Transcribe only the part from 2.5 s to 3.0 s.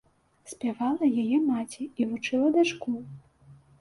дачку.